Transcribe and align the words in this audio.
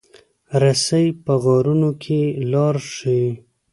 رسۍ 0.61 1.07
په 1.23 1.33
غارونو 1.43 1.89
کې 2.03 2.19
لار 2.51 2.75
ښيي. 2.93 3.29